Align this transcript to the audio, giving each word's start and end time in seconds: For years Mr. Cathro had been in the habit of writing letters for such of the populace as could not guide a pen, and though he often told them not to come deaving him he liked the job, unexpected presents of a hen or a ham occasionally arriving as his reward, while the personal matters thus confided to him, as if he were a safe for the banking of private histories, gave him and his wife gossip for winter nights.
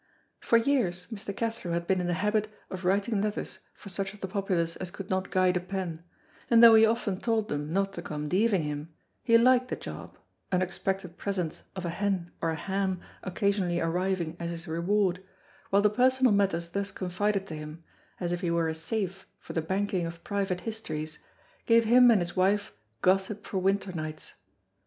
For 0.39 0.57
years 0.57 1.05
Mr. 1.11 1.31
Cathro 1.37 1.73
had 1.73 1.85
been 1.85 2.01
in 2.01 2.07
the 2.07 2.15
habit 2.15 2.51
of 2.71 2.83
writing 2.83 3.21
letters 3.21 3.59
for 3.75 3.89
such 3.89 4.15
of 4.15 4.19
the 4.21 4.27
populace 4.27 4.75
as 4.77 4.89
could 4.89 5.11
not 5.11 5.29
guide 5.29 5.55
a 5.55 5.59
pen, 5.59 6.03
and 6.49 6.63
though 6.63 6.73
he 6.73 6.87
often 6.87 7.19
told 7.19 7.49
them 7.49 7.71
not 7.71 7.93
to 7.93 8.01
come 8.01 8.27
deaving 8.27 8.63
him 8.63 8.91
he 9.21 9.37
liked 9.37 9.67
the 9.67 9.75
job, 9.75 10.17
unexpected 10.51 11.19
presents 11.19 11.61
of 11.75 11.85
a 11.85 11.89
hen 11.91 12.31
or 12.41 12.49
a 12.49 12.55
ham 12.55 12.99
occasionally 13.21 13.79
arriving 13.79 14.35
as 14.39 14.49
his 14.49 14.67
reward, 14.67 15.23
while 15.69 15.83
the 15.83 15.87
personal 15.91 16.31
matters 16.31 16.69
thus 16.71 16.91
confided 16.91 17.45
to 17.45 17.53
him, 17.53 17.79
as 18.19 18.31
if 18.31 18.41
he 18.41 18.49
were 18.49 18.67
a 18.67 18.73
safe 18.73 19.27
for 19.37 19.53
the 19.53 19.61
banking 19.61 20.07
of 20.07 20.23
private 20.23 20.61
histories, 20.61 21.19
gave 21.67 21.85
him 21.85 22.09
and 22.09 22.21
his 22.21 22.35
wife 22.35 22.73
gossip 23.03 23.45
for 23.45 23.59
winter 23.59 23.93
nights. 23.93 24.33